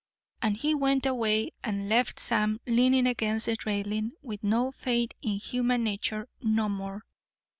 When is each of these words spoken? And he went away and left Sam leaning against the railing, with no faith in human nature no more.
And 0.41 0.57
he 0.57 0.73
went 0.73 1.05
away 1.05 1.51
and 1.63 1.87
left 1.87 2.19
Sam 2.19 2.59
leaning 2.65 3.05
against 3.05 3.45
the 3.45 3.55
railing, 3.67 4.13
with 4.23 4.43
no 4.43 4.71
faith 4.71 5.11
in 5.21 5.37
human 5.37 5.83
nature 5.83 6.27
no 6.41 6.67
more. 6.69 7.05